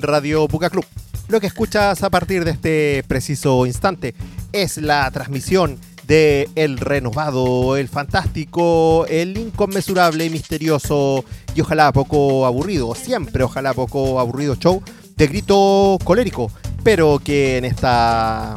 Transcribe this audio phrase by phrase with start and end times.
[0.00, 0.86] Radio Buca Club.
[1.28, 4.14] Lo que escuchas a partir de este preciso instante
[4.52, 11.24] es la transmisión de el renovado, el fantástico, el inconmensurable, misterioso
[11.54, 14.82] y ojalá poco aburrido, siempre ojalá poco aburrido show
[15.16, 16.50] de grito colérico,
[16.82, 18.54] pero que en esta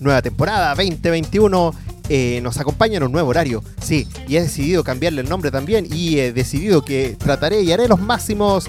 [0.00, 1.74] nueva temporada 2021
[2.12, 3.62] eh, nos acompaña en un nuevo horario.
[3.80, 7.86] Sí, y he decidido cambiarle el nombre también y he decidido que trataré y haré
[7.86, 8.68] los máximos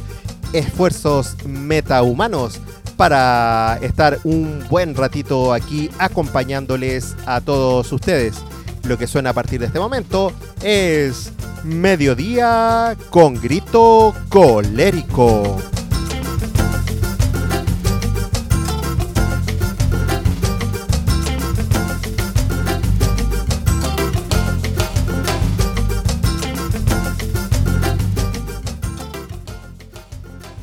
[0.54, 2.60] esfuerzos metahumanos
[2.98, 8.44] para estar un buen ratito aquí acompañándoles a todos ustedes.
[8.84, 11.32] Lo que suena a partir de este momento es
[11.64, 15.58] Mediodía con grito colérico.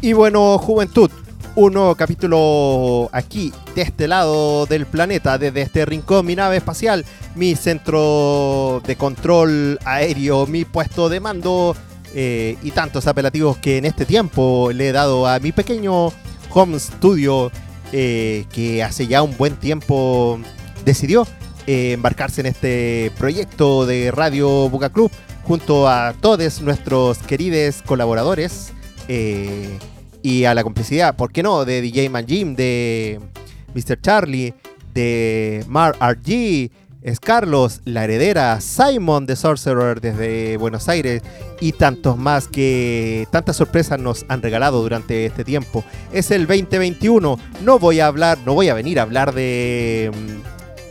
[0.09, 1.11] Y bueno, juventud,
[1.55, 7.05] un nuevo capítulo aquí, de este lado del planeta, desde este rincón, mi nave espacial,
[7.35, 11.77] mi centro de control aéreo, mi puesto de mando
[12.15, 16.11] eh, y tantos apelativos que en este tiempo le he dado a mi pequeño
[16.55, 17.53] home studio
[17.93, 20.41] eh, que hace ya un buen tiempo
[20.87, 21.27] decidió
[21.67, 25.11] eh, embarcarse en este proyecto de Radio Buca Club
[25.45, 28.73] junto a todos nuestros queridos colaboradores
[30.23, 31.65] y a la complicidad, ¿por qué no?
[31.65, 33.21] De DJ Man Jim, de
[33.75, 34.01] Mr.
[34.01, 34.55] Charlie,
[34.95, 36.71] de Mar RG,
[37.03, 41.23] es Carlos, la heredera, Simon de Sorcerer desde Buenos Aires
[41.61, 45.85] y tantos más que tantas sorpresas nos han regalado durante este tiempo.
[46.13, 50.11] Es el 2021, no voy a hablar, no voy a venir a hablar de,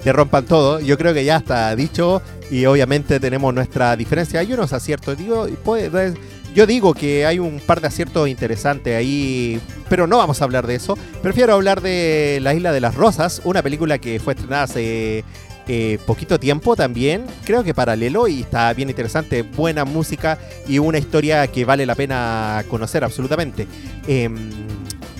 [0.03, 4.39] de Rompan Todo, yo creo que ya está dicho y obviamente tenemos nuestra diferencia.
[4.39, 6.13] Hay unos aciertos, digo, puede,
[6.57, 10.65] yo digo que hay un par de aciertos interesantes ahí, pero no vamos a hablar
[10.65, 10.97] de eso.
[11.21, 15.23] Prefiero hablar de La Isla de las Rosas, una película que fue estrenada hace
[15.67, 20.97] eh, poquito tiempo también, creo que paralelo y está bien interesante, buena música y una
[20.97, 23.67] historia que vale la pena conocer absolutamente.
[24.07, 24.49] Em,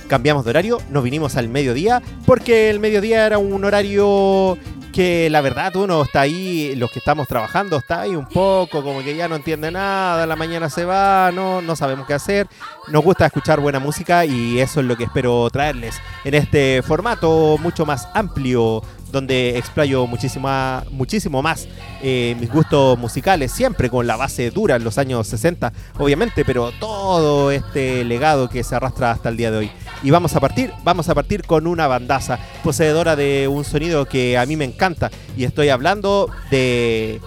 [0.08, 4.58] cambiamos de horario, nos vinimos al mediodía, porque el mediodía era un horario
[4.98, 9.04] que la verdad uno está ahí, los que estamos trabajando, está ahí un poco, como
[9.04, 12.48] que ya no entiende nada, la mañana se va, no, no sabemos qué hacer.
[12.88, 17.60] Nos gusta escuchar buena música y eso es lo que espero traerles en este formato
[17.60, 18.82] mucho más amplio
[19.18, 20.48] donde explayo muchísimo,
[20.92, 21.68] muchísimo más
[22.04, 26.72] eh, mis gustos musicales, siempre con la base dura en los años 60, obviamente, pero
[26.80, 29.72] todo este legado que se arrastra hasta el día de hoy.
[30.04, 34.38] Y vamos a partir, vamos a partir con una bandaza poseedora de un sonido que
[34.38, 35.10] a mí me encanta.
[35.36, 37.20] Y estoy hablando de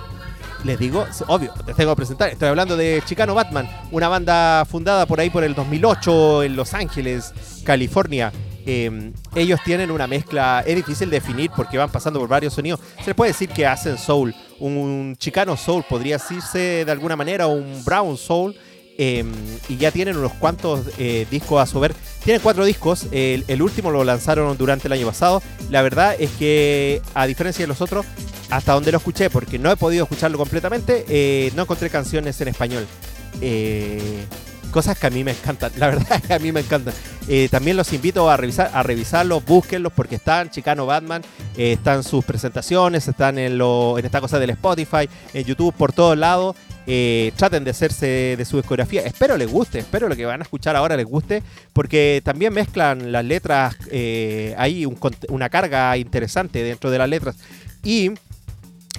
[0.63, 2.29] les digo, obvio, les tengo que presentar.
[2.29, 6.75] Estoy hablando de Chicano Batman, una banda fundada por ahí por el 2008 en Los
[6.75, 7.33] Ángeles,
[7.65, 8.33] California.
[8.67, 12.81] Em, ellos tienen una mezcla, es difícil definir porque van pasando por varios sonidos.
[13.01, 17.47] Se les puede decir que hacen soul, un, chicano soul podría decirse de alguna manera,
[17.47, 18.55] un brown soul.
[19.03, 19.33] Em,
[19.71, 21.95] y ya tienen unos cuantos eh, discos a su ver.
[22.23, 25.43] Tienen cuatro discos, el, último lo lanzaron durante el año pasado.
[25.71, 28.05] La verdad es que, a diferencia de los otros,
[28.51, 32.49] hasta donde lo escuché, porque no he podido escucharlo completamente, eh, no encontré canciones en
[32.49, 32.87] español.
[33.41, 34.27] Eh,
[34.71, 36.95] cosas que a mí me encantan, la verdad es que a mí me encantan.
[37.29, 41.23] Eh, también los invito a revisar, a revisarlos, búsquenlos porque están Chicano Batman,
[41.57, 45.93] eh, están sus presentaciones, están en, lo, en esta cosa del Spotify, en YouTube, por
[45.93, 46.57] todos lados.
[46.87, 49.03] Eh, traten de hacerse de su discografía.
[49.03, 51.43] Espero les guste, espero lo que van a escuchar ahora les guste,
[51.73, 53.77] porque también mezclan las letras,
[54.57, 54.89] hay
[55.29, 57.37] una carga interesante dentro de las letras.
[57.85, 58.11] Y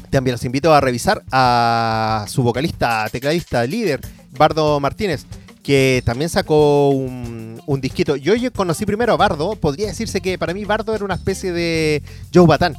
[0.09, 3.99] también los invito a revisar a su vocalista, tecladista, líder,
[4.31, 5.25] Bardo Martínez
[5.63, 8.15] que también sacó un, disquito.
[8.15, 12.03] Yo, conocí primero a Bardo, podría decirse que para mí Bardo era una especie de
[12.33, 12.75] Joe Batán.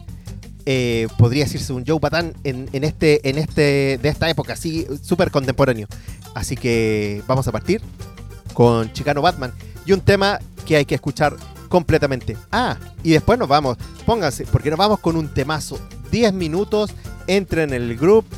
[0.64, 5.30] Eh, podría decirse un Joe Batán en, este, en este, de esta época, así súper
[5.30, 5.88] contemporáneo.
[6.34, 7.80] Así que vamos a partir
[8.54, 9.52] con Chicano Batman
[9.86, 11.36] y un tema que hay que escuchar
[11.68, 12.36] completamente.
[12.50, 13.76] Ah, y después nos vamos,
[14.06, 15.80] pónganse, porque nos vamos con un temazo.
[16.10, 16.90] 10 minutos,
[17.26, 18.28] entren en el grupo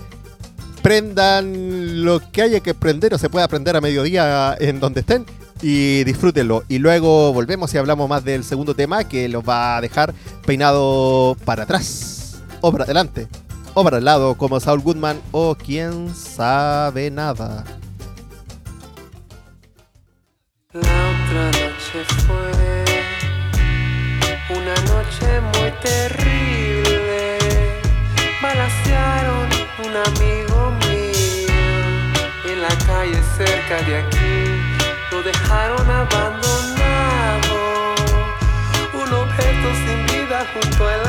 [0.84, 5.25] prendan lo que haya que prender o se pueda aprender a mediodía en donde estén
[5.62, 6.62] y disfrútenlo.
[6.69, 10.12] Y luego volvemos y hablamos más del segundo tema que los va a dejar
[10.44, 13.28] peinado para atrás o para adelante
[13.72, 17.64] o para el lado como Saul Goodman o quién sabe nada.
[20.75, 22.84] La otra noche fue
[24.50, 27.38] una noche muy terrible.
[28.42, 29.48] Balasearon
[29.78, 30.44] un amigo
[33.36, 34.60] cerca de aquí.
[35.10, 37.56] Lo dejaron abandonado,
[38.92, 41.04] un objeto sin vida junto a la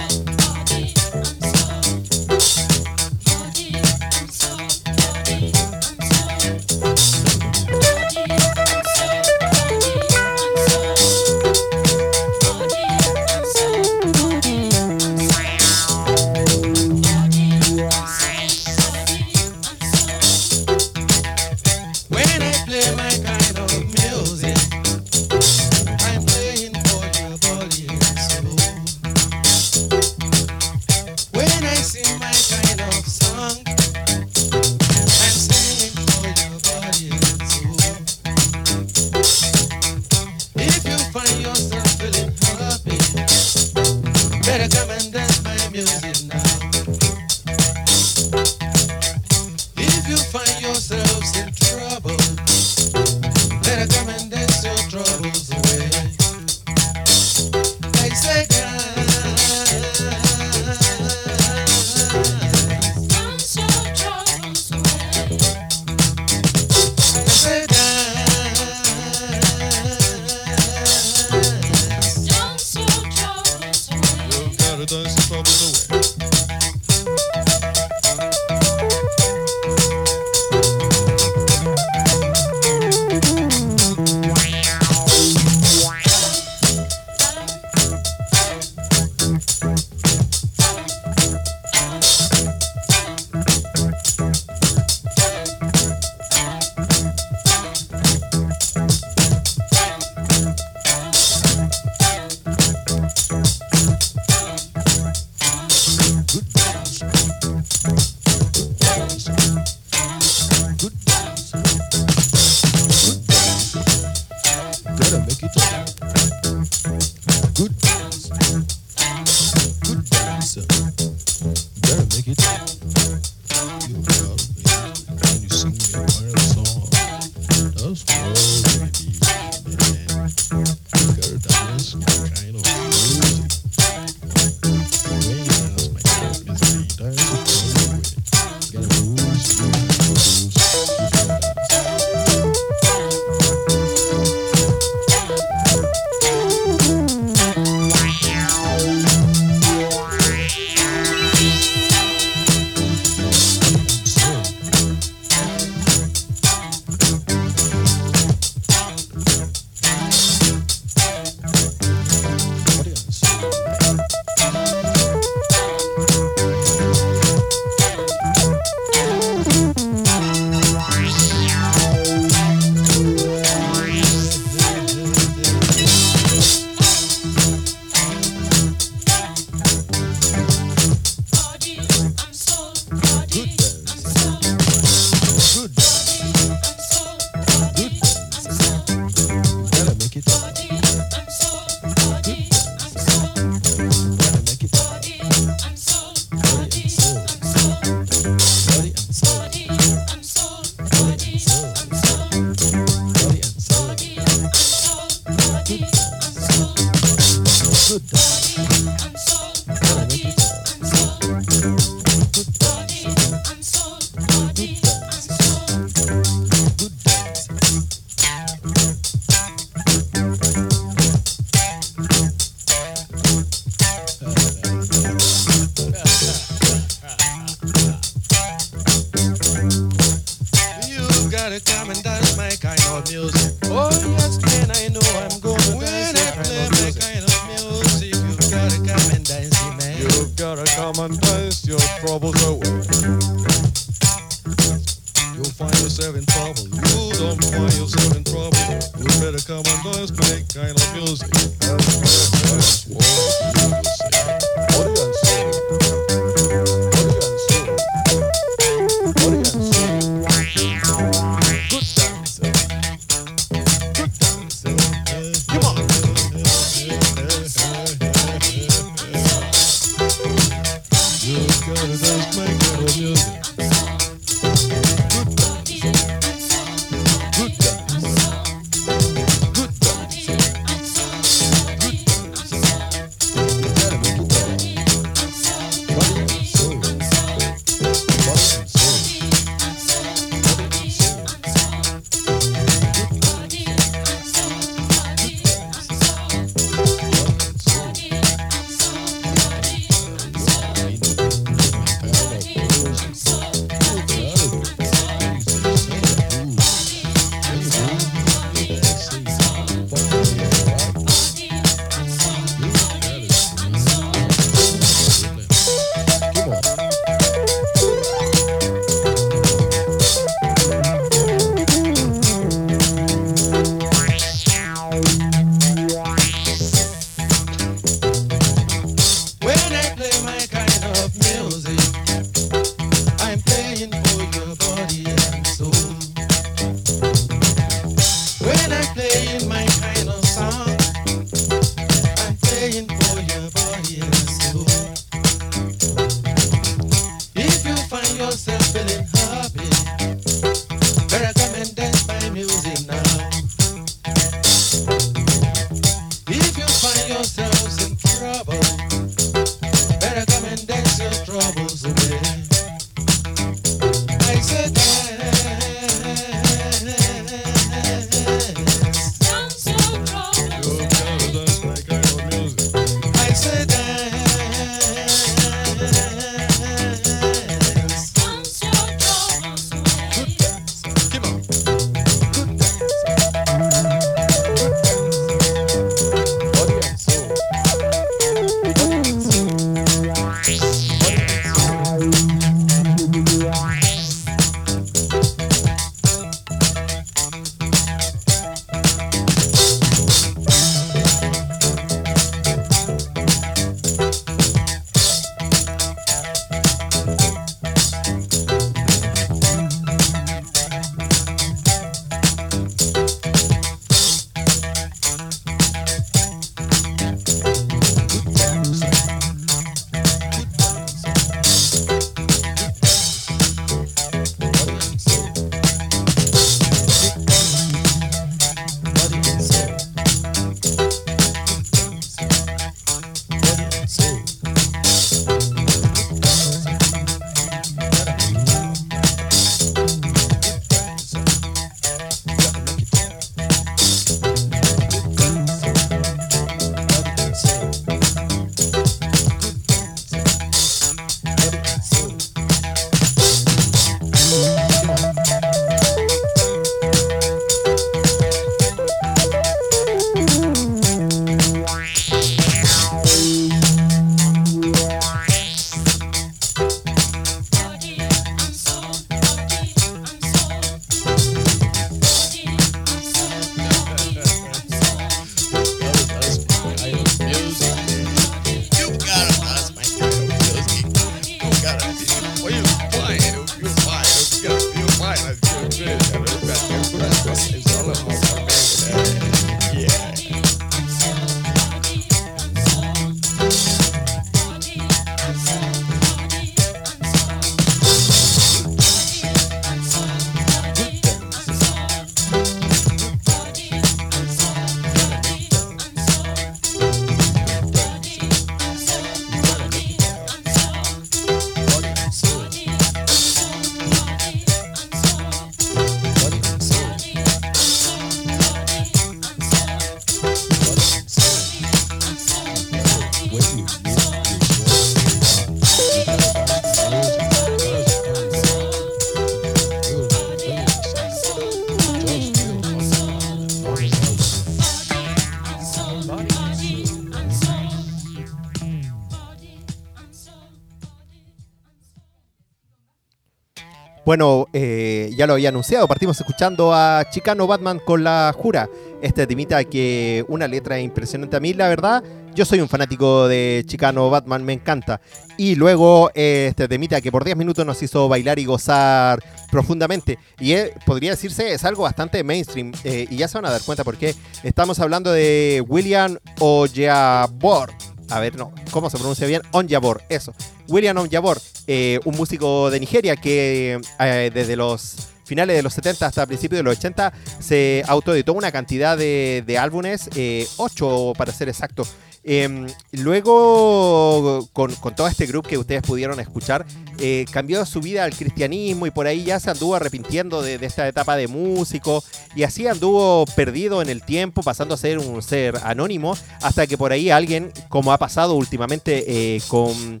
[544.08, 548.66] Bueno, eh, ya lo había anunciado, partimos escuchando a Chicano Batman con la Jura.
[549.02, 552.02] Este temita que una letra impresionante a mí, la verdad.
[552.34, 555.02] Yo soy un fanático de Chicano Batman, me encanta.
[555.36, 560.18] Y luego eh, este temita que por 10 minutos nos hizo bailar y gozar profundamente.
[560.40, 560.54] Y
[560.86, 562.72] podría decirse es algo bastante mainstream.
[562.84, 564.14] eh, y ya se van a dar cuenta por qué.
[564.42, 567.74] Estamos hablando de William Onyabor.
[568.08, 569.42] A ver, no, ¿cómo se pronuncia bien?
[569.52, 570.32] Onyabor, eso.
[570.68, 576.06] William Onyabor, eh, un músico de Nigeria que eh, desde los finales de los 70
[576.06, 580.08] hasta principios de los 80 se autoeditó una cantidad de, de álbumes,
[580.56, 581.86] 8 para ser exacto.
[582.24, 586.66] Eh, luego, con, todo este grupo que ustedes pudieron escuchar,
[586.98, 590.86] eh, cambió su vida al cristianismo y por ahí ya se anduvo arrepintiendo de, esta
[590.88, 592.02] etapa de músico.
[592.34, 596.76] Y así anduvo perdido en el tiempo, pasando a ser un ser anónimo, hasta que
[596.76, 600.00] por ahí alguien, como ha pasado últimamente eh, con,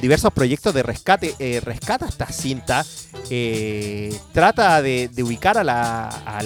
[0.00, 2.84] diversos proyectos de rescate, eh, rescata esta cinta,
[4.32, 6.40] trata de, de ubicar a, la, a-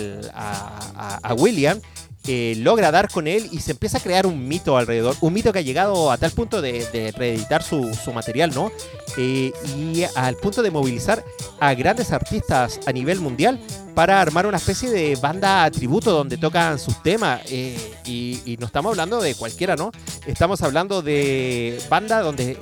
[0.97, 1.81] a- a William
[2.27, 5.53] eh, logra dar con él y se empieza a crear un mito alrededor, un mito
[5.53, 8.73] que ha llegado a tal punto de, de reeditar su, material, ¿no?
[9.17, 11.25] Eh, y al punto de movilizar
[11.61, 13.61] a grandes artistas a nivel mundial
[13.95, 17.41] para armar una especie de banda tributo donde tocan sus temas.
[17.47, 19.91] eh, y, no estamos hablando de cualquiera, ¿no?
[20.27, 22.59] Estamos hablando de banda donde...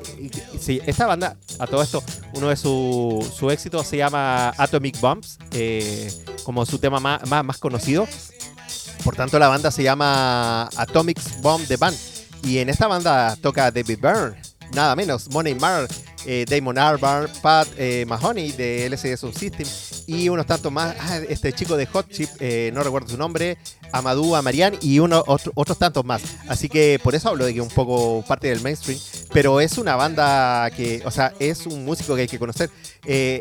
[0.61, 2.03] Sí, esta banda, a todo esto,
[2.35, 6.11] uno de sus su éxitos se llama Atomic Bombs, eh,
[6.43, 8.07] como su tema más, más conocido.
[9.05, 11.97] Por tanto, la banda se llama Atomic Bomb The Band.
[12.43, 14.37] Y en esta banda toca David Byrne,
[14.75, 15.89] nada menos, Money Marr,
[16.27, 19.67] eh, Damon Albarn, Pat eh, Mahoney de LCD Sound System
[20.07, 20.95] y unos tantos más.
[21.01, 23.57] Ah, este chico de Hot Chip, eh, no recuerdo su nombre,
[23.93, 26.21] Amadou Amarian y uno, otro- otros tantos más.
[26.49, 28.99] Así que por eso hablo de que un poco parte del mainstream.
[29.33, 32.71] Pero es una banda que, o sea, es un músico que hay que conocer.
[33.07, 33.41] Eh,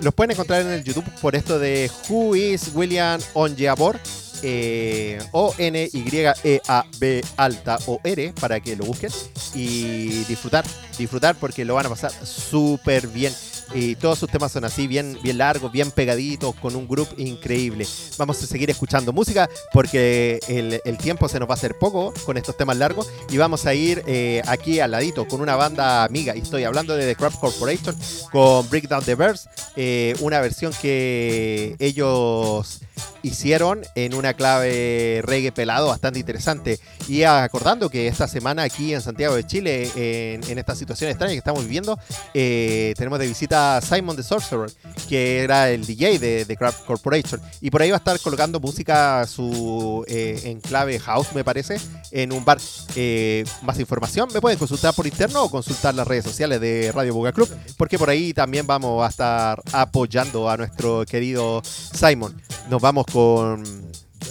[0.00, 3.98] los pueden encontrar en el YouTube por esto de Who is William Onyabor
[4.42, 9.10] eh, O-N-Y-E-A-B alta O-R para que lo busquen
[9.54, 10.64] y disfrutar,
[10.98, 13.32] disfrutar porque lo van a pasar súper bien.
[13.74, 17.86] Y todos sus temas son así, bien, bien largos, bien pegaditos, con un grupo increíble.
[18.16, 22.36] Vamos a seguir escuchando música porque el, tiempo se nos va a hacer poco con
[22.36, 26.34] estos temas largos y vamos a ir eh, aquí al ladito con una banda amiga.
[26.36, 27.96] Y estoy hablando de The Crab Corporation
[28.32, 32.80] con Breakdown the Verse, eh, una versión que ellos
[33.22, 36.78] hicieron en una clave reggae pelado bastante interesante.
[37.08, 41.32] Y acordando que esta semana aquí en Santiago de Chile, en, en esta situación extraña
[41.32, 41.98] que estamos viviendo,
[42.34, 44.70] eh, tenemos de visita Simon the Sorcerer,
[45.08, 47.40] que era el DJ de The Crab Corporation.
[47.60, 51.80] Y por ahí va a estar colocando música su, eh, en clave house, me parece,
[52.10, 52.58] en un bar.
[52.94, 57.14] Eh, más información me pueden consultar por interno o consultar las redes sociales de Radio
[57.14, 62.34] Buga Club, porque por ahí también vamos a estar apoyando a nuestro querido Simon.
[62.68, 63.62] Nos vamos con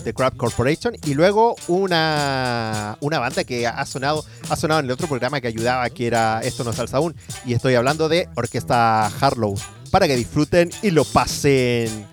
[0.04, 4.92] The Crab Corporation y luego una, una banda que ha sonado, ha sonado en el
[4.92, 7.16] otro programa que ayudaba, que era Esto no salsa aún.
[7.46, 9.56] Y estoy hablando de Orquesta Harlow.
[9.92, 12.06] Para que disfruten y lo pasen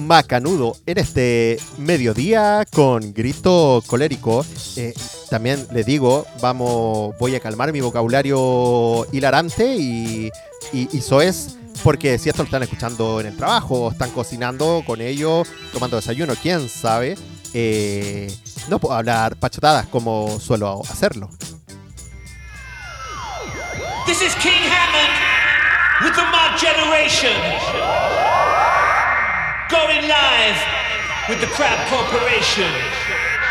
[0.00, 4.44] macanudo en este mediodía con grito colérico.
[4.76, 4.94] Eh,
[5.30, 10.30] también les digo, vamos, voy a calmar mi vocabulario hilarante y,
[10.72, 11.56] y, y soez,
[11.88, 16.34] porque si esto lo están escuchando en el trabajo, están cocinando con ello, tomando desayuno,
[16.36, 17.16] quién sabe,
[17.54, 18.30] eh,
[18.68, 21.30] no puedo hablar pachotadas como suelo hacerlo.
[24.04, 25.14] This is King Hammond
[26.04, 27.32] with the Mod Generation.
[29.70, 30.60] Going live
[31.26, 32.70] with the Crab Corporation.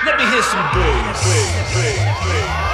[0.06, 2.67] Let me hear some bass.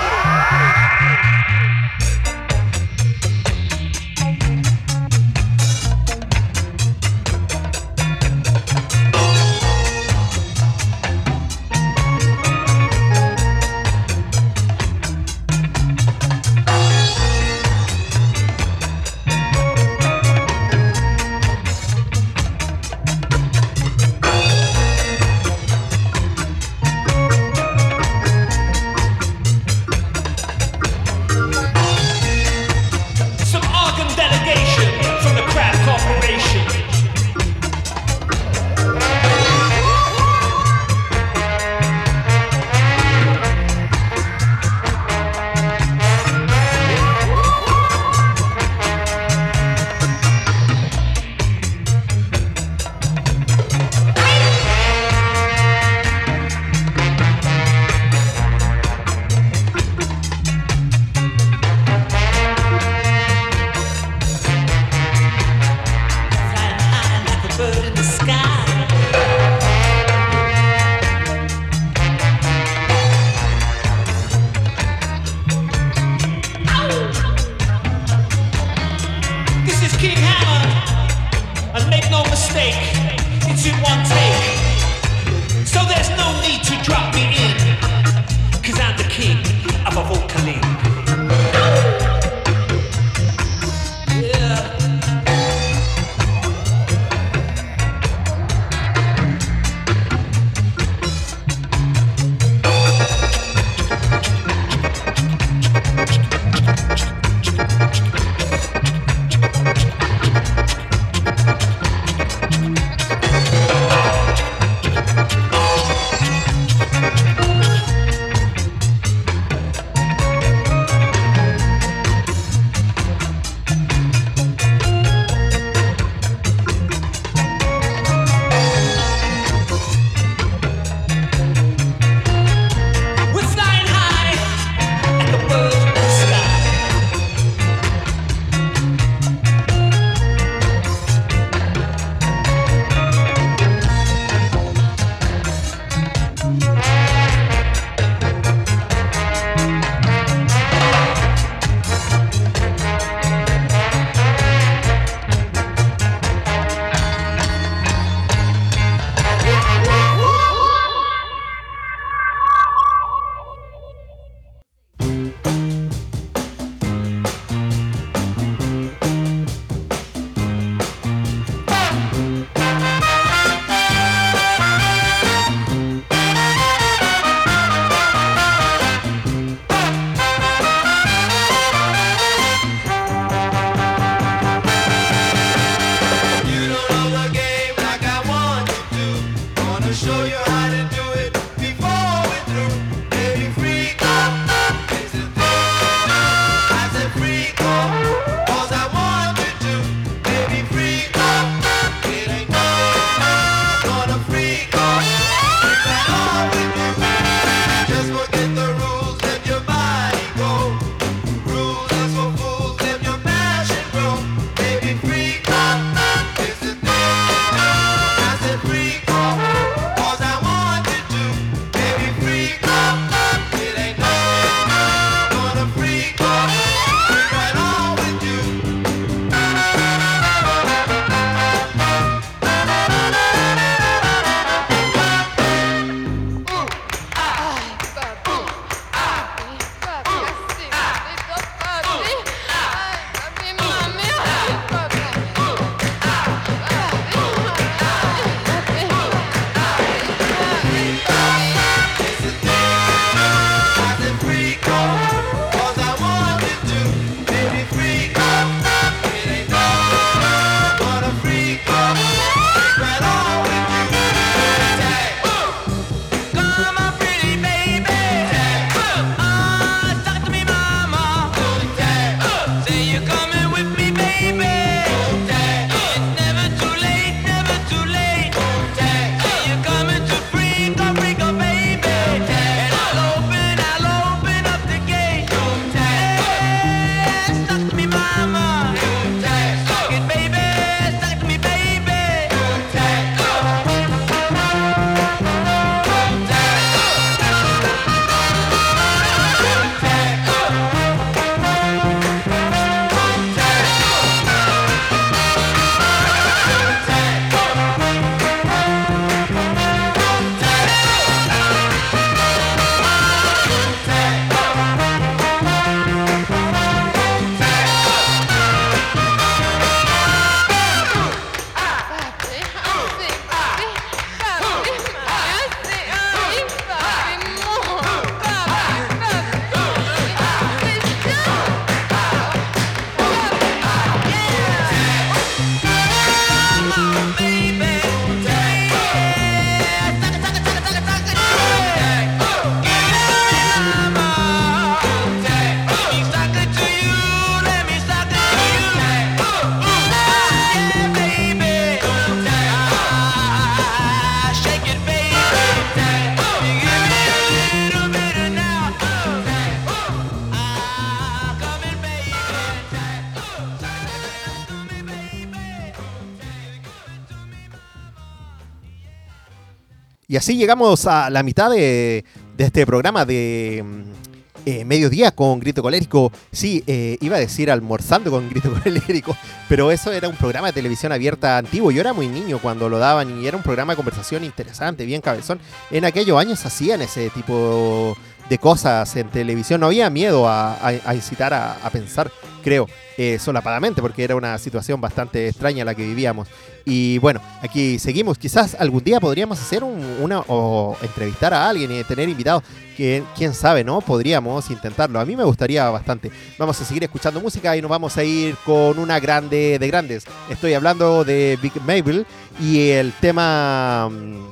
[370.07, 372.03] Y así llegamos a la mitad de,
[372.37, 374.03] este programa de, mm,
[374.45, 376.11] eh, mediodía con Grito Colérico.
[376.31, 379.15] Sí, eh, iba a decir almorzando con Grito Colérico,
[379.47, 381.71] pero eso era un programa de televisión abierta antiguo.
[381.71, 385.01] Yo era muy niño cuando lo daban y era un programa de conversación interesante, bien
[385.01, 385.39] cabezón.
[385.71, 389.59] En aquellos años hacían ese tipo de cosas en televisión.
[389.61, 392.11] No había miedo a, a- incitar a, a pensar,
[392.43, 392.67] creo,
[392.97, 396.27] eh, solapadamente, porque era una situación bastante extraña la que vivíamos.
[396.65, 398.17] Y bueno, aquí seguimos.
[398.17, 402.43] Quizás algún día podríamos hacer un- una o entrevistar a alguien y tener invitados.
[402.77, 403.81] Que, quién sabe, ¿no?
[403.81, 404.99] Podríamos intentarlo.
[404.99, 406.09] A mí me gustaría bastante.
[406.39, 410.05] Vamos a seguir escuchando música y nos vamos a ir con una grande de grandes.
[410.27, 412.07] Estoy hablando de Big Mabel
[412.41, 414.25] y el tema mm,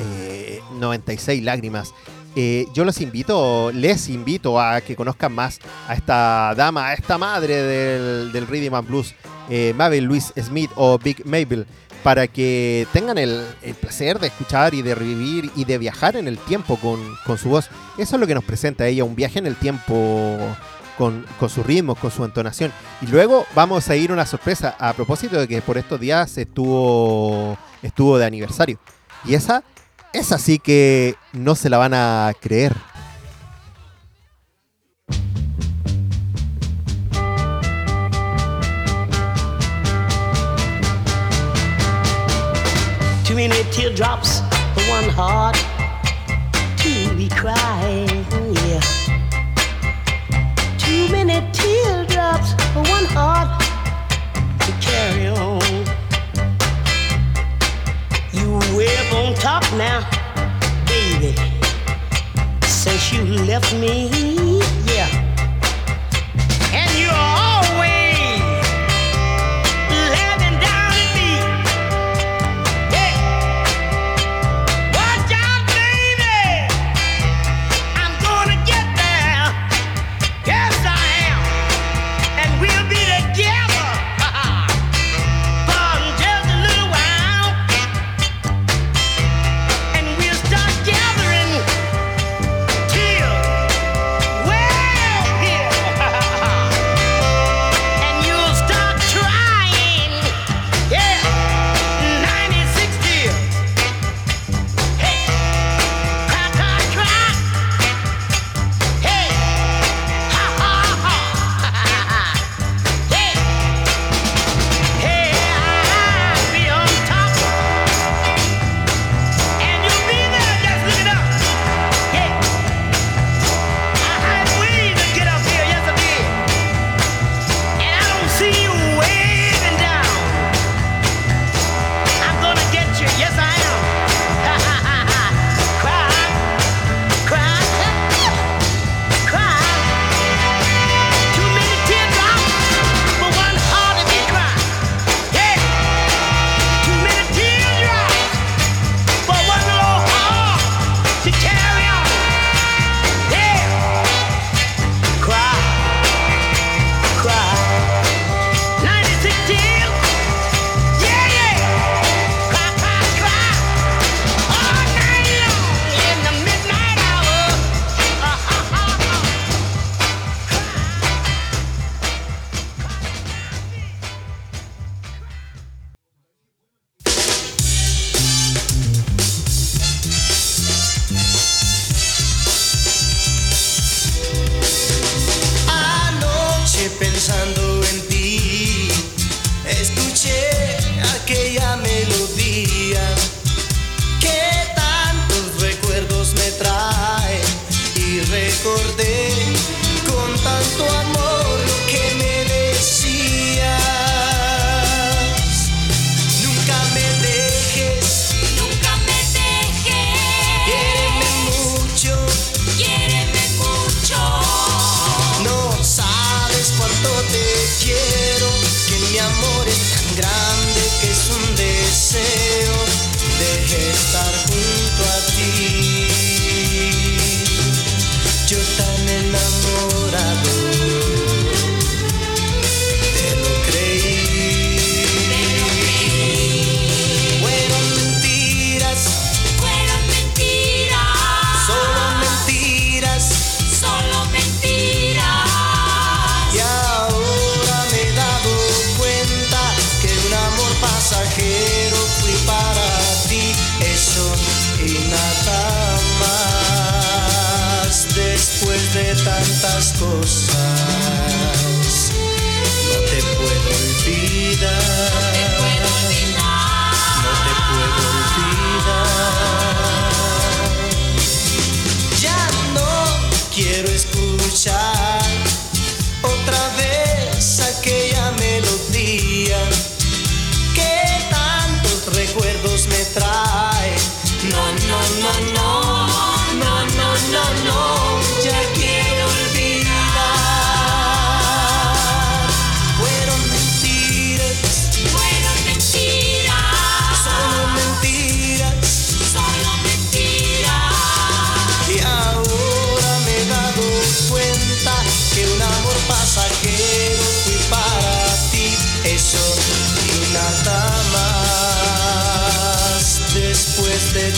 [0.00, 1.94] eh, 96 lágrimas.
[2.38, 7.16] Eh, yo los invito, les invito a que conozcan más a esta dama, a esta
[7.16, 9.14] madre del, del Rhythm and Blues,
[9.48, 11.66] eh, Mabel Louise Smith o Big Mabel,
[12.02, 16.28] para que tengan el, el placer de escuchar y de revivir y de viajar en
[16.28, 17.70] el tiempo con, con su voz.
[17.96, 20.38] Eso es lo que nos presenta ella, un viaje en el tiempo
[20.98, 22.70] con, con sus ritmos, con su entonación.
[23.00, 27.56] Y luego vamos a ir una sorpresa a propósito de que por estos días estuvo,
[27.82, 28.78] estuvo de aniversario.
[29.24, 29.64] Y esa,
[30.12, 32.74] esa sí que no se la van a creer.
[43.24, 44.40] Too many teardrops
[44.74, 45.56] for one heart
[46.78, 48.24] to be crying,
[48.66, 48.80] yeah.
[50.78, 53.60] Too many teardrops for one heart
[54.60, 55.65] to carry on.
[58.76, 60.06] Way up on top now,
[60.84, 61.34] baby.
[62.66, 64.45] Since you left me,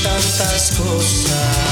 [0.02, 1.67] tantas cosas,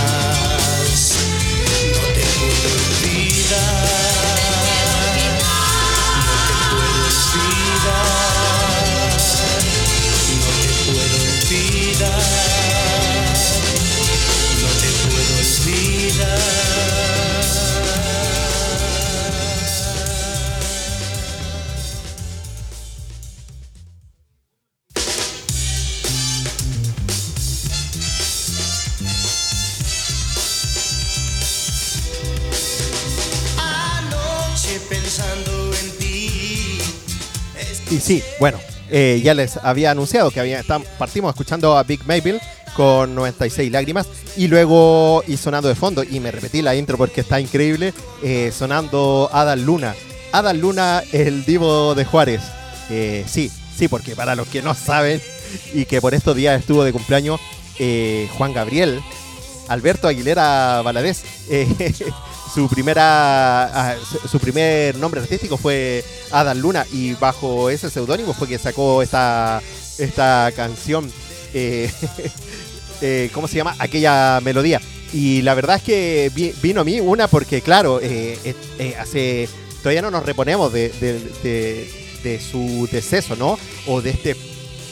[38.07, 40.63] sí, bueno, eh, ya les había anunciado que había,
[40.97, 42.41] partimos escuchando a Big Maple
[42.77, 47.23] con 96 lágrimas y luego y sonando de fondo, y me repetí la intro porque
[47.23, 47.93] está increíble,
[48.23, 49.97] eh, sonando Adal Luna.
[50.31, 52.43] Adal Luna, el divo de Juárez.
[52.91, 55.21] Eh, sí, sí, porque para los que no saben
[55.75, 57.41] y que por estos días estuvo de cumpleaños,
[58.39, 59.01] Juan Gabriel,
[59.67, 61.25] Alberto Aguilera Valadez,
[62.57, 63.95] su primera ah,
[64.31, 69.61] su, primer nombre artístico fue Adam Luna y bajo ese seudónimo fue que sacó esta
[69.99, 71.11] esta canción
[71.53, 71.91] eh,
[73.03, 73.77] eh, ¿cómo se llama?
[73.79, 74.81] aquella melodía
[75.13, 78.39] y la verdad es que vi- vino a mí una porque claro eh,
[78.99, 79.51] hace
[79.83, 80.89] todavía no nos reponemos de-
[82.25, 83.59] de su deceso ¿no?
[83.87, 84.35] o de este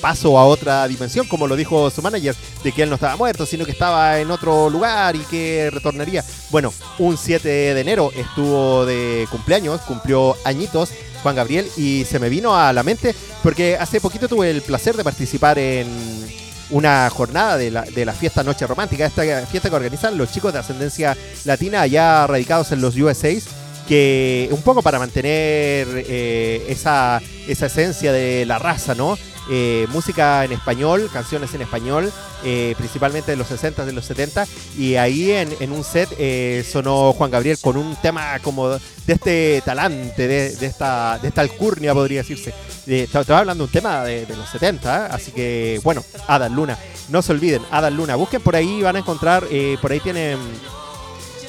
[0.05, 3.47] paso a otra dimensión, como lo dijo su manager, de que él no estaba muerto,
[3.47, 6.23] sino que estaba en otro lugar y que retornaría.
[6.51, 10.91] Bueno, un 7 de enero estuvo de cumpleaños, cumplió añitos
[11.23, 14.95] Juan Gabriel y se me vino a la mente porque hace poquito tuve el placer
[14.95, 15.89] de participar en
[16.69, 20.53] una jornada de la, de la fiesta Noche Romántica, esta fiesta que organizan los chicos
[20.53, 23.33] de ascendencia latina allá radicados en los USA
[23.89, 29.19] que un poco para mantener eh, esa, esa esencia de la raza, ¿no?
[29.51, 32.11] Eh, música en español, canciones en español,
[32.45, 34.47] eh, principalmente de los 60, de los 70,
[34.79, 39.63] y ahí en, un set eh, sonó Juan Gabriel con un tema como de este
[39.65, 42.55] talante, de, esta, de esta alcurnia, podría decirse.
[42.87, 45.09] De- Estaba hablando de un tema de, de los 70, ¿eh?
[45.11, 46.79] así que bueno, Adal Luna,
[47.11, 49.45] no se olviden, Adal Luna, busquen por ahí, van a encontrar,
[49.83, 50.39] por ahí tienen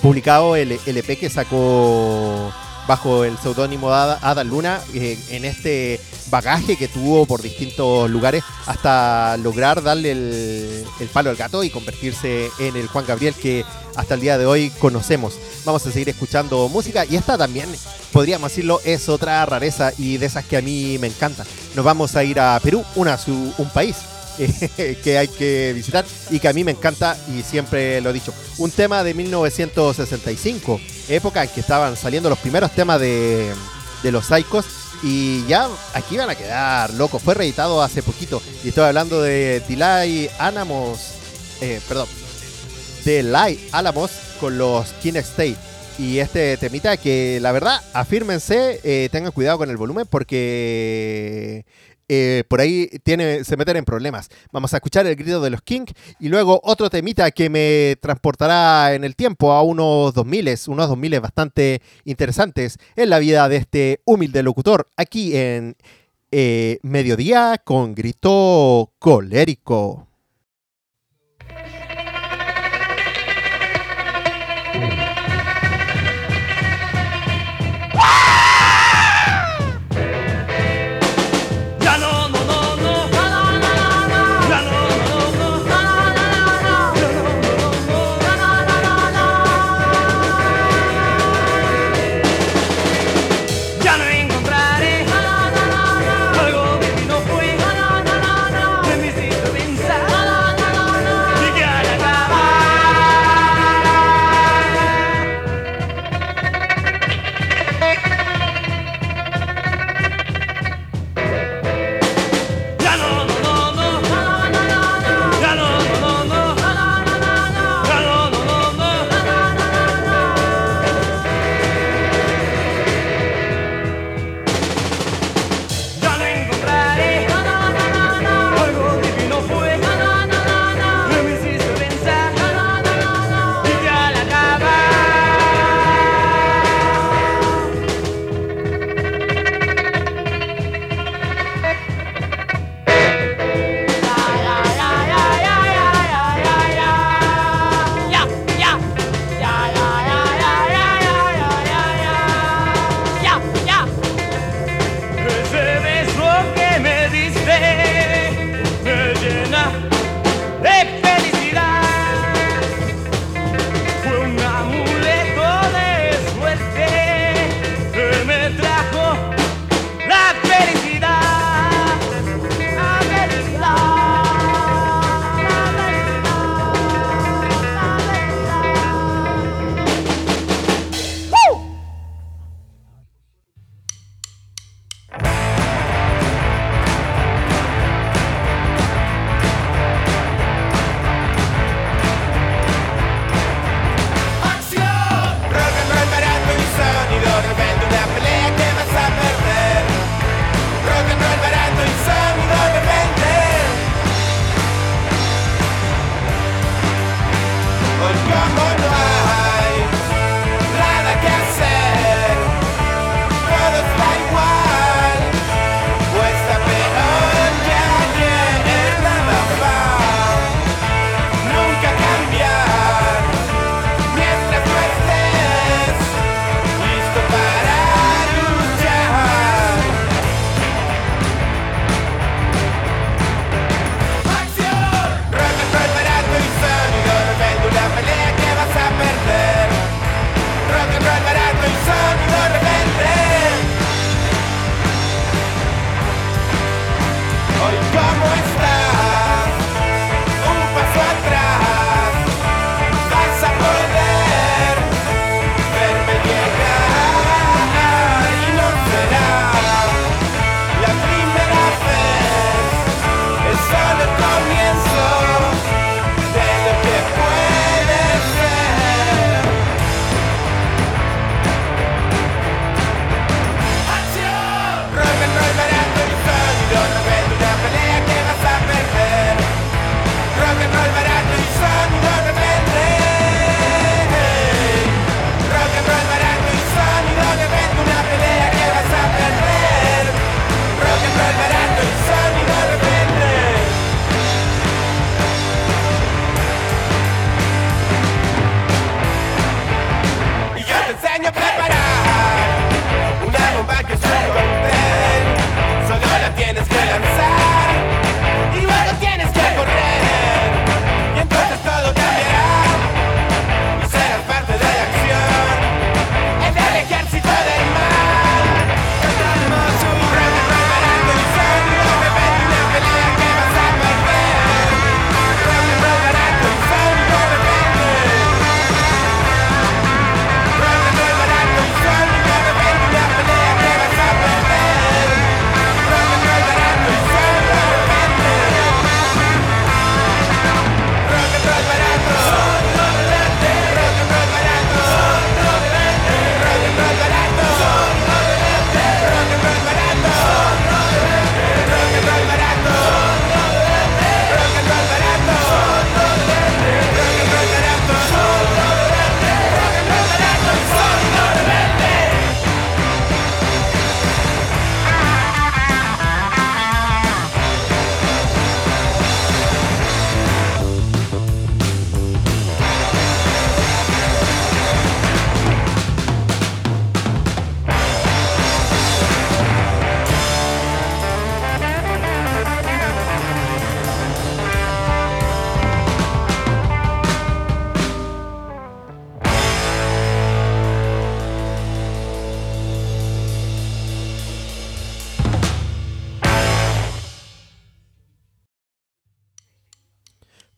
[0.01, 2.51] publicado el LP que sacó
[2.87, 9.37] bajo el seudónimo Ada Luna eh, en este bagaje que tuvo por distintos lugares hasta
[9.37, 13.63] lograr darle el, el palo al gato y convertirse en el Juan Gabriel que
[13.95, 15.35] hasta el día de hoy conocemos.
[15.65, 17.69] Vamos a seguir escuchando música y esta también,
[18.11, 21.45] podríamos decirlo, es otra rareza y de esas que a mí me encantan.
[21.75, 23.95] Nos vamos a ir a Perú, una, su- un país
[25.03, 28.33] que hay que visitar y que a mí me encanta y siempre lo he dicho.
[28.57, 30.79] Un tema de 1965,
[31.09, 33.53] época en que estaban saliendo los primeros temas de,
[34.03, 34.65] de los Psychos
[35.03, 37.21] y ya aquí van a quedar locos.
[37.21, 40.99] Fue reeditado hace poquito y estoy hablando de Delay Anamos,
[41.61, 42.07] eh, perdón,
[43.03, 45.57] de Light Alamos con los King State.
[45.97, 51.65] Y este temita que la verdad, afírmense, eh, tengan cuidado con el volumen porque
[52.07, 54.29] eh, por ahí tiene, se meten en problemas.
[54.51, 55.85] Vamos a escuchar el grito de los King
[56.19, 61.19] y luego otro temita que me transportará en el tiempo a unos 2000, unos 2000
[61.19, 65.75] bastante interesantes en la vida de este humilde locutor aquí en
[66.31, 70.07] eh, Mediodía con grito colérico.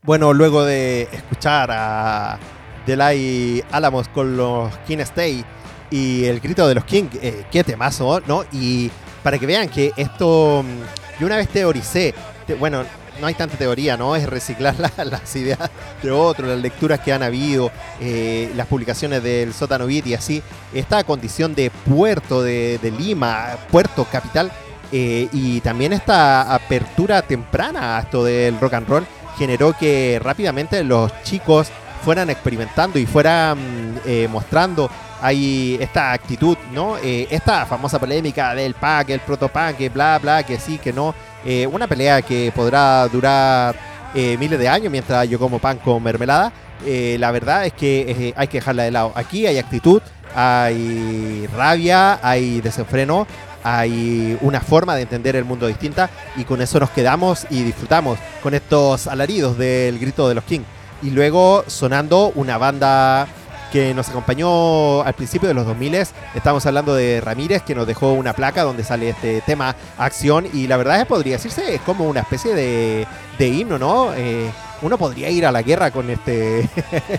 [0.07, 2.39] Bueno, luego de escuchar a
[2.85, 5.43] Delay Álamos con los King Stay
[5.91, 8.45] y el grito de los King, eh, qué temazo, ¿no?
[8.53, 8.89] Y
[9.21, 12.13] para que vean que esto, mm, yo una vez teoricé,
[12.45, 12.83] te- bueno,
[13.19, 14.15] no hay tanta teoría, ¿no?
[14.15, 15.69] Es reciclar la- las ideas
[16.01, 20.41] de otros, las lecturas que han habido, eh, las publicaciones del Sótano Beat y así.
[20.73, 24.53] Esta condición de puerto de, de Lima, puerto capital,
[24.93, 29.05] eh, y también esta apertura temprana a esto del rock and roll
[29.37, 31.71] generó que rápidamente los chicos
[32.03, 34.89] fueran experimentando y fueran eh, mostrando
[35.21, 36.97] ahí esta actitud, ¿no?
[36.97, 41.13] Eh, esta famosa polémica del pack, el protopunk, que bla, bla, que sí, que no.
[41.45, 43.75] Eh, una pelea que podrá durar
[44.13, 46.51] miles de años mientras yo como pan con mermelada.
[46.85, 49.11] La verdad es que hay que dejarla de lado.
[49.13, 50.01] Aquí hay actitud,
[50.33, 53.27] hay rabia, hay desenfreno,
[53.75, 58.17] hay una forma de entender el mundo distinta y con eso nos quedamos y disfrutamos
[58.41, 60.61] con estos alaridos del grito de los King.
[61.01, 63.27] Y luego sonando una banda
[63.71, 65.95] que nos acompañó al principio de los 2000
[66.35, 70.67] estamos hablando de Ramírez que nos dejó una placa donde sale este tema acción y
[70.67, 73.05] la verdad es que podría decirse como una especie de,
[73.37, 74.13] de himno, ¿no?
[74.15, 74.49] Eh,
[74.81, 76.69] uno podría ir a la guerra con este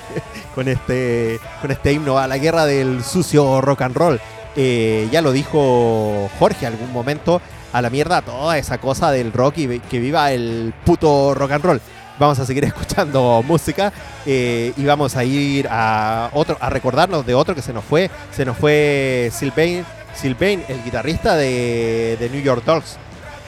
[0.54, 4.20] con este con este himno a la guerra del sucio rock and roll.
[4.56, 7.40] Eh, ya lo dijo Jorge algún momento
[7.72, 11.64] a la mierda toda esa cosa del rock y que viva el puto rock and
[11.64, 11.80] roll.
[12.18, 13.92] Vamos a seguir escuchando música
[14.26, 18.10] eh, y vamos a ir a otro a recordarnos de otro que se nos fue.
[18.32, 19.84] Se nos fue Sylvain,
[20.14, 22.96] Sylvain el guitarrista de, New York Dolls.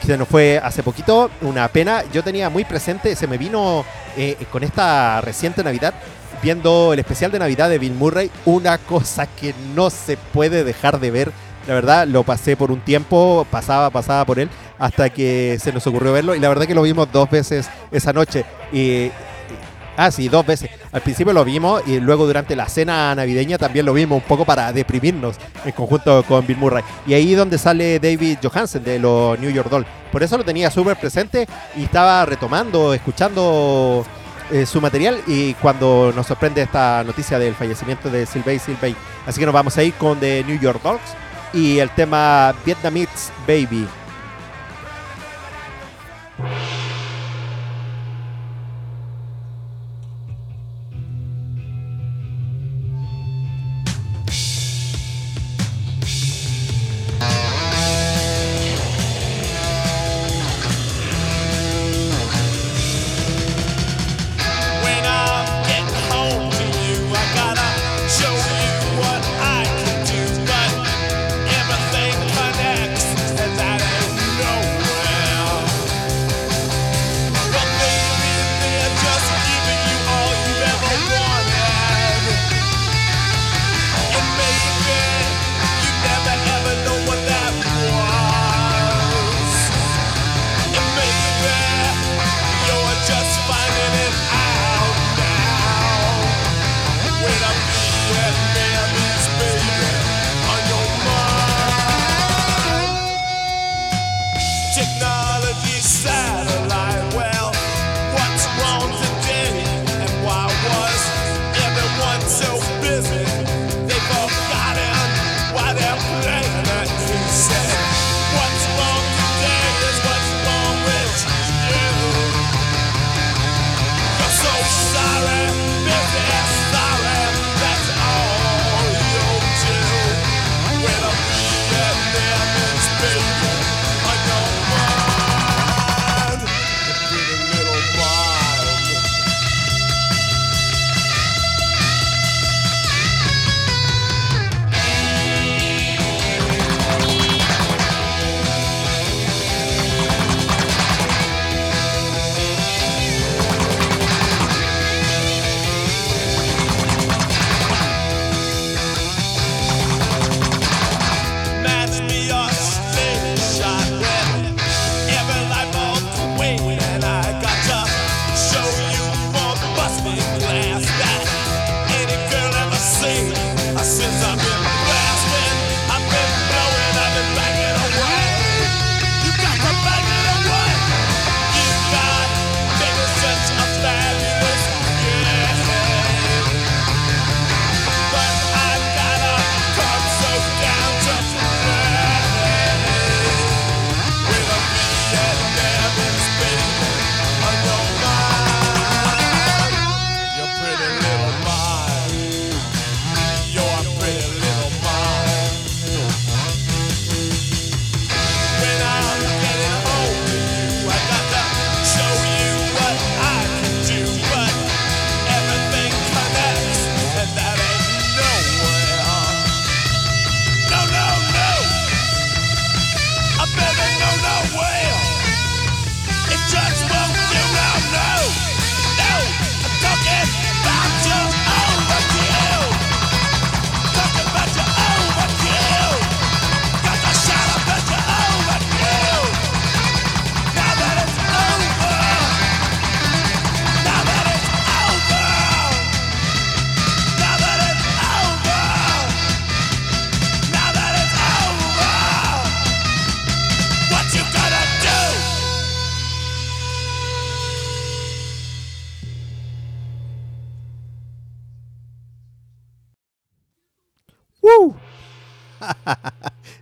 [0.00, 2.04] que Se nos fue hace poquito, una pena.
[2.12, 3.84] Yo tenía muy presente, se me vino
[4.16, 5.94] eh, con esta reciente Navidad,
[6.42, 11.00] viendo el especial de Navidad de Bill Murray, una cosa que no se puede dejar
[11.00, 11.32] de ver.
[11.66, 15.86] La verdad, lo pasé por un tiempo, pasaba, pasaba por él, hasta que se nos
[15.86, 16.34] ocurrió verlo.
[16.34, 18.44] Y la verdad que lo vimos dos veces esa noche.
[18.72, 19.10] Y,
[19.96, 20.70] ah, sí, dos veces.
[20.90, 24.44] Al principio lo vimos y luego durante la cena navideña también lo vimos un poco
[24.44, 26.82] para deprimirnos en conjunto con Bill Murray.
[27.06, 29.86] Y ahí donde sale David Johansen de los New York Dolls.
[30.10, 34.04] Por eso lo tenía súper presente y estaba retomando, escuchando
[34.50, 38.96] eh, su material y cuando nos sorprende esta noticia del fallecimiento de Sylvain Sylvain.
[39.26, 41.00] Así que nos vamos a ir con The New York Dolls
[41.52, 43.86] y el tema Vietnamese Baby.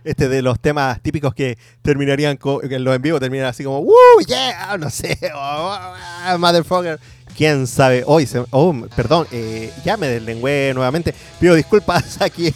[0.09, 3.93] Este de los temas típicos que terminarían en los en vivo terminan así como ¡Woo!
[4.25, 4.75] ¡Yeah!
[4.79, 5.19] No sé.
[5.35, 6.99] ah, motherfucker.
[7.37, 8.03] ¿Quién sabe?
[8.07, 11.13] Hoy, oh, perdón, eh, ya me deslengué nuevamente.
[11.39, 12.51] Pido disculpas aquí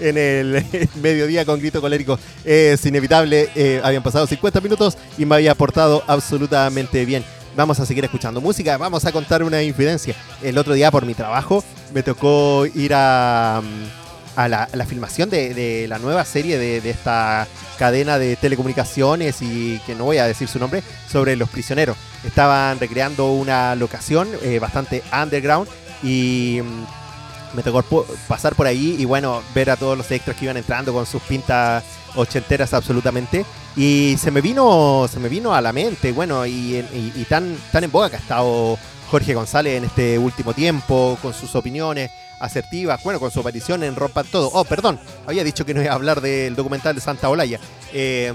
[0.00, 0.66] en el
[1.00, 2.18] mediodía con grito colérico.
[2.44, 3.48] Es inevitable.
[3.54, 7.22] eh, habían pasado 50 minutos y me había portado absolutamente bien.
[7.54, 8.76] Vamos a seguir escuchando música.
[8.76, 10.16] Vamos a contar una infidencia.
[10.42, 11.62] El otro día, por mi trabajo,
[11.94, 14.07] me tocó ir a, mm,
[14.38, 20.04] a la, filmación de, la nueva serie de, esta cadena de telecomunicaciones y que no
[20.04, 21.96] voy a decir su nombre, sobre los prisioneros.
[22.24, 25.68] Estaban recreando una locación eh, bastante underground
[26.04, 30.44] y mm, me tocó pasar por ahí y bueno, ver a todos los extras que
[30.44, 31.82] iban entrando con sus pintas
[32.14, 33.44] ochenteras absolutamente.
[33.74, 37.90] Y se me vino, se me vino a la mente, bueno, y tan, tan en
[37.90, 38.78] boga que ha estado
[39.10, 42.10] Jorge González en este último tiempo, con sus opiniones
[42.40, 44.50] asertivas, bueno, con su aparición en Rompan Todo.
[44.52, 47.60] Oh, perdón, había dicho que no iba a hablar del documental de Santa Olaya.
[47.92, 48.32] Eh,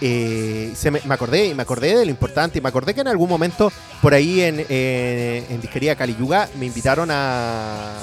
[0.00, 3.08] eh, se me, me acordé me acordé de lo importante y me acordé que en
[3.08, 7.94] algún momento por ahí en, en, en Disquería Caliyuga me invitaron a,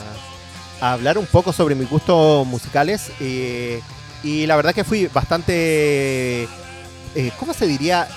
[0.82, 3.82] a hablar un poco sobre mis gustos musicales eh,
[4.24, 6.44] y la verdad que fui bastante,
[7.16, 8.08] eh, ¿cómo se diría?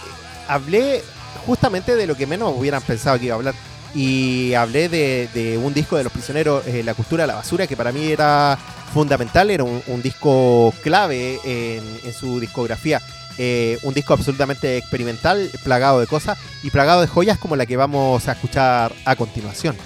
[0.48, 1.02] Hablé
[1.46, 3.54] justamente de lo que menos hubieran pensado que iba a hablar
[3.94, 7.66] y hablé de, de un disco de Los Prisioneros, eh, La Cultura de la Basura,
[7.66, 8.58] que para mí era
[8.92, 13.00] fundamental, era un, disco clave en, en su discografía.
[13.40, 17.76] Eh, un disco absolutamente experimental, plagado de cosas y plagado de joyas como la que
[17.76, 19.76] vamos a escuchar a continuación.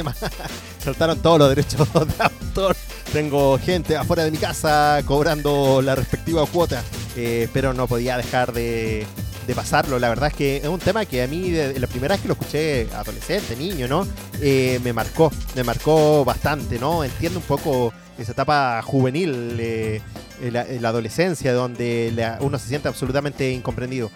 [0.00, 0.14] Tema.
[0.78, 2.76] Saltaron todos los derechos de autor.
[3.12, 6.82] Tengo gente afuera de mi casa cobrando la respectiva cuota,
[7.16, 9.04] eh, pero no podía dejar de,
[9.46, 9.98] de pasarlo.
[9.98, 12.28] La verdad es que es un tema que a mí, de, la primera vez que
[12.28, 14.06] lo escuché, adolescente, niño, ¿no?
[14.40, 17.02] Eh, me marcó, me marcó bastante, ¿no?
[17.02, 20.00] Entiendo un poco esa etapa juvenil, eh,
[20.52, 24.10] la, adolescencia, donde uno se siente absolutamente incomprendido.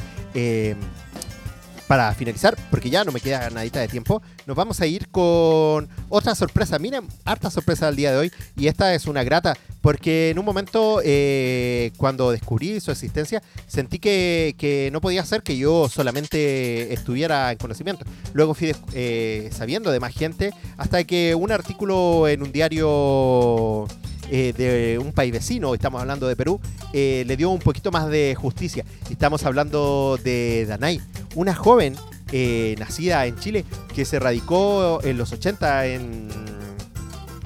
[1.87, 5.87] Para finalizar, porque ya no me queda nadita de tiempo, nos vamos a ir con
[6.09, 6.79] otra sorpresa.
[6.79, 8.33] Miren, harta sorpresa del día de hoy.
[8.57, 13.99] Y esta es una grata, porque en un momento, eh, cuando descubrí su existencia, sentí
[13.99, 18.07] que, que no podía ser que yo solamente estuviera en conocimiento.
[18.33, 23.87] Luego fui eh, sabiendo de más gente, hasta que un artículo en un diario
[24.31, 26.61] eh, de un país vecino, estamos hablando de Perú,
[26.93, 28.85] eh, le dio un poquito más de justicia.
[29.11, 31.01] Estamos hablando de Danai,
[31.35, 31.95] una joven
[32.33, 33.65] eh, nacida en Chile
[33.95, 36.29] que se radicó en los 80 en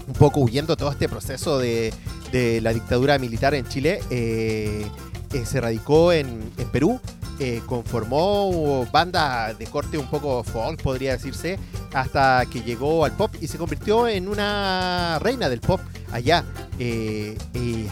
[0.06, 1.92] un poco huyendo todo este proceso de,
[2.32, 4.00] de la dictadura militar en Chile.
[4.08, 7.00] se radicó en, en Perú,
[7.40, 11.58] eh, conformó banda de corte un poco folk, podría decirse,
[11.94, 15.80] hasta que llegó al pop y se convirtió en una reina del pop
[16.10, 16.44] allá.
[16.80, 17.36] Eh,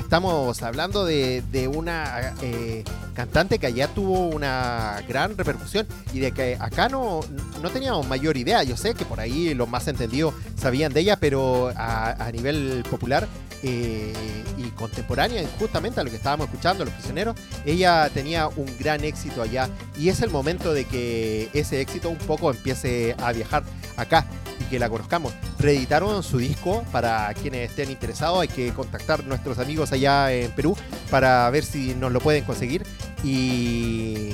[0.00, 2.82] estamos hablando de, una eh,
[3.14, 7.20] cantante que allá tuvo una gran repercusión y de que acá no,
[7.62, 8.64] no teníamos mayor idea.
[8.64, 13.28] Yo sé que por ahí los más entendidos sabían de ella, pero a nivel popular
[13.68, 14.12] eh,
[14.56, 19.42] y contemporánea, justamente a lo que estábamos escuchando, Los Prisioneros, ella tenía un gran éxito
[19.42, 23.64] allá y es el momento de que ese éxito un poco empiece a viajar
[23.96, 24.24] acá
[24.60, 25.32] y que la conozcamos.
[25.58, 30.52] Reeditaron su disco para quienes estén interesados, hay que contactar a nuestros amigos allá en
[30.52, 30.76] Perú
[31.10, 32.84] para ver si nos lo pueden conseguir
[33.24, 34.32] y...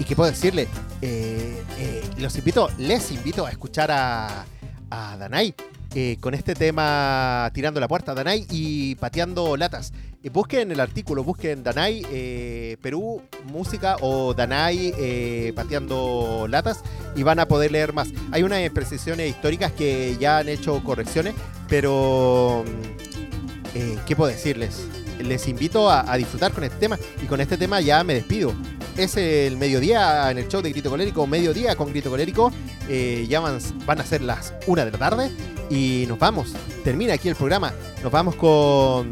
[0.00, 0.66] Y, qué puedo decirle,
[1.02, 4.44] Eh, eh, los invito, les invito a escuchar a,
[4.90, 5.54] a Danai
[5.92, 9.92] eh, con este tema tirando la puerta, Danai y pateando latas.
[10.22, 16.84] Eh, busquen el artículo, busquen Danai eh, Perú música o Danai pateando latas
[17.16, 18.10] y van a poder leer más.
[18.30, 21.34] Hay unas precisiones históricas que ya han hecho correcciones,
[21.68, 24.86] pero mm, ¿qué puedo decirles?
[25.18, 28.54] Les invito a, disfrutar con este tema y con este tema ya me despido.
[28.96, 32.52] Es el mediodía en el show de Grito Colérico, mediodía con Grito Colérico.
[32.88, 35.30] Ya van, van a ser las una de la tarde
[35.70, 36.52] y nos vamos.
[36.84, 37.72] Termina aquí el programa.
[38.02, 39.10] Nos vamos con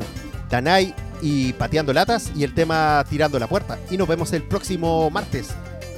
[0.51, 3.79] Danai y pateando latas y el tema tirando la puerta.
[3.91, 5.49] Y nos vemos el próximo martes.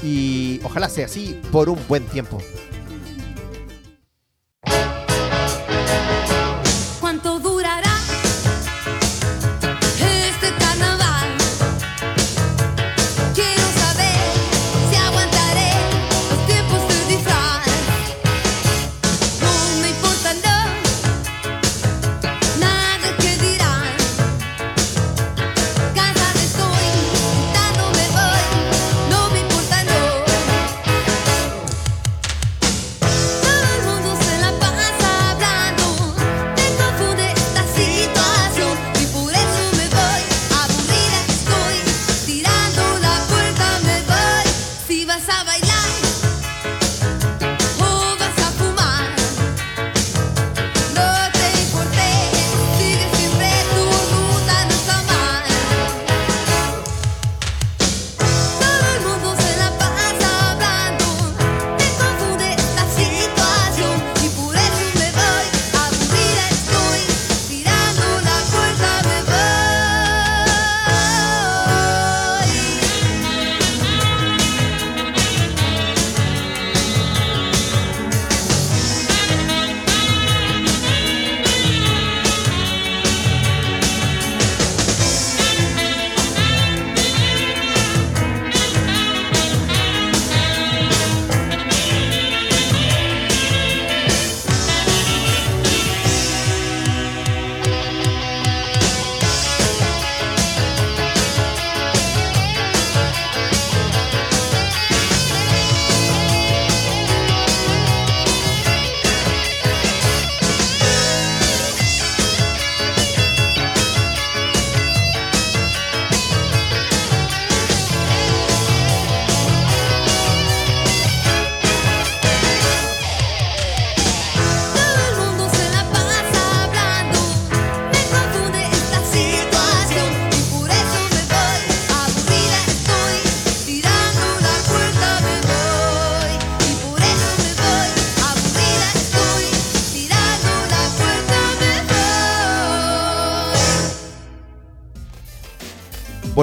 [0.02, 2.38] Y ojalá sea así por un buen tiempo.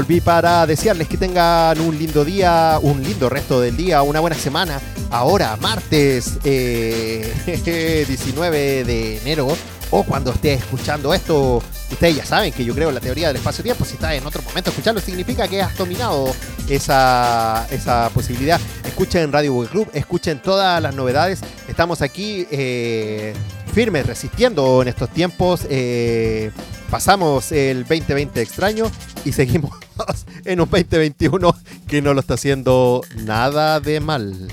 [0.08, 4.38] Volví para desearles que tengan un lindo día, un lindo resto del día, una buena
[4.38, 4.80] semana.
[5.10, 7.34] Ahora, martes eh,
[8.08, 9.50] 19 de enero,
[9.92, 13.84] o cuando esté escuchando esto, ustedes ya saben que yo creo la teoría del espacio-tiempo.
[13.84, 16.34] Si estás en otro momento escuchando, significa que has dominado
[16.70, 18.62] esa, esa posibilidad.
[18.86, 21.42] Escuchen Radio Google Club, escuchen todas las novedades.
[21.68, 23.34] Estamos aquí eh,
[23.74, 25.68] firmes, resistiendo en estos tiempos.
[25.70, 26.52] eh,
[26.90, 28.90] pasamos el 2020 extraño
[29.26, 29.87] y seguimos
[30.46, 31.56] en un 2021
[31.88, 34.48] que no lo está haciendo nada de mal.